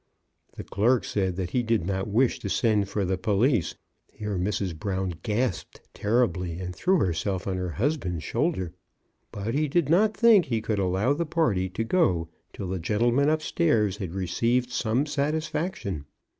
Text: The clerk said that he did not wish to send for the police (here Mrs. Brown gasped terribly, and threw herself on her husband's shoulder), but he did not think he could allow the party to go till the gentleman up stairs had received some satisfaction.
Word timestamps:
The 0.57 0.63
clerk 0.63 1.03
said 1.03 1.35
that 1.35 1.51
he 1.51 1.61
did 1.61 1.85
not 1.85 2.07
wish 2.07 2.39
to 2.39 2.49
send 2.49 2.89
for 2.89 3.05
the 3.05 3.19
police 3.19 3.75
(here 4.11 4.35
Mrs. 4.35 4.75
Brown 4.75 5.13
gasped 5.21 5.79
terribly, 5.93 6.57
and 6.59 6.75
threw 6.75 6.97
herself 6.97 7.45
on 7.45 7.57
her 7.57 7.69
husband's 7.73 8.23
shoulder), 8.23 8.73
but 9.31 9.53
he 9.53 9.67
did 9.67 9.89
not 9.89 10.17
think 10.17 10.45
he 10.45 10.59
could 10.59 10.79
allow 10.79 11.13
the 11.13 11.27
party 11.27 11.69
to 11.69 11.83
go 11.83 12.29
till 12.51 12.69
the 12.69 12.79
gentleman 12.79 13.29
up 13.29 13.43
stairs 13.43 13.97
had 13.97 14.15
received 14.15 14.71
some 14.71 15.05
satisfaction. 15.05 16.05